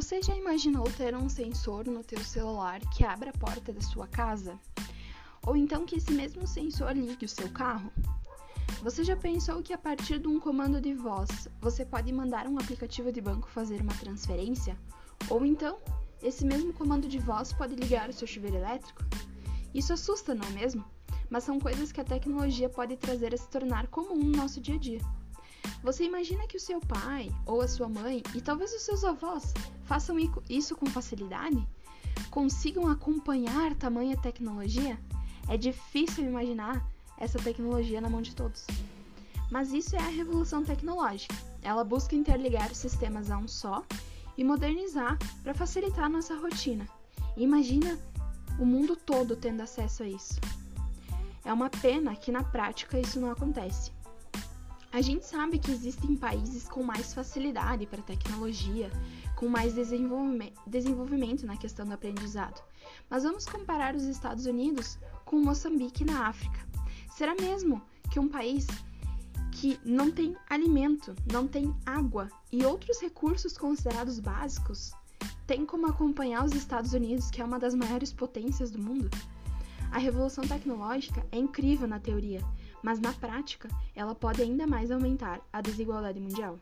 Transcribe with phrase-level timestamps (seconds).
[0.00, 4.06] Você já imaginou ter um sensor no teu celular que abra a porta da sua
[4.06, 4.56] casa?
[5.44, 7.90] Ou então que esse mesmo sensor ligue o seu carro?
[8.80, 12.60] Você já pensou que a partir de um comando de voz você pode mandar um
[12.60, 14.78] aplicativo de banco fazer uma transferência?
[15.28, 15.78] Ou então,
[16.22, 19.02] esse mesmo comando de voz pode ligar o seu chuveiro elétrico?
[19.74, 20.84] Isso assusta, não é mesmo?
[21.28, 24.76] Mas são coisas que a tecnologia pode trazer a se tornar comum no nosso dia
[24.76, 25.00] a dia.
[25.82, 29.54] Você imagina que o seu pai ou a sua mãe e talvez os seus avós
[29.84, 30.16] façam
[30.48, 31.66] isso com facilidade?
[32.30, 34.98] Consigam acompanhar tamanha tecnologia?
[35.48, 36.84] É difícil imaginar
[37.16, 38.66] essa tecnologia na mão de todos.
[39.50, 41.34] Mas isso é a revolução tecnológica.
[41.62, 43.84] Ela busca interligar os sistemas a um só
[44.36, 46.86] e modernizar para facilitar nossa rotina.
[47.36, 47.98] Imagina
[48.58, 50.34] o mundo todo tendo acesso a isso.
[51.44, 53.90] É uma pena que na prática isso não acontece.
[54.90, 58.90] A gente sabe que existem países com mais facilidade para tecnologia,
[59.36, 62.62] com mais desenvolvimento na questão do aprendizado.
[63.10, 66.66] Mas vamos comparar os Estados Unidos com Moçambique na África.
[67.10, 68.66] Será mesmo que um país
[69.52, 74.92] que não tem alimento, não tem água e outros recursos considerados básicos
[75.46, 79.10] tem como acompanhar os Estados Unidos, que é uma das maiores potências do mundo?
[79.90, 82.42] A revolução tecnológica é incrível na teoria,
[82.82, 86.58] mas na prática ela pode ainda mais aumentar a desigualdade mundial.